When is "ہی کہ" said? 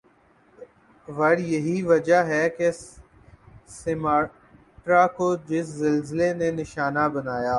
2.23-2.69